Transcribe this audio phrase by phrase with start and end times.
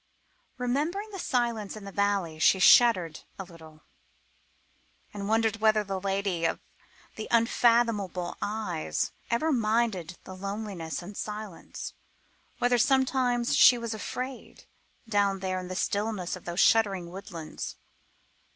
[0.57, 3.83] Remembering the silence in the valley, she shuddered a little,
[5.13, 6.59] and wondered whether the lady of
[7.17, 11.93] the unfathomable eyes ever minded the loneliness and silence;
[12.57, 14.65] whether sometimes she was afraid
[15.07, 17.75] down there in the stillness of those sheltering woodlands.